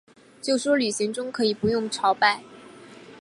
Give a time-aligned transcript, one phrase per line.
[0.41, 2.43] 就说旅行中可以不用朝拜